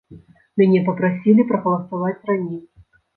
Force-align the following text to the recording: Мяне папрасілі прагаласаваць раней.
Мяне 0.61 0.79
папрасілі 0.87 1.45
прагаласаваць 1.51 2.25
раней. 2.31 2.57